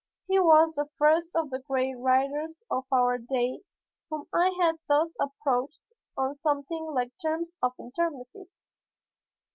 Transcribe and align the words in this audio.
He 0.27 0.39
was 0.39 0.73
the 0.73 0.89
first 0.97 1.35
of 1.35 1.51
the 1.51 1.59
great 1.59 1.93
writers 1.93 2.63
of 2.71 2.85
our 2.91 3.19
day 3.19 3.59
whom 4.09 4.27
I 4.33 4.49
had 4.59 4.77
thus 4.87 5.15
approached 5.19 5.93
on 6.17 6.33
something 6.37 6.87
like 6.87 7.11
terms 7.21 7.51
of 7.61 7.73
intimacy. 7.77 8.49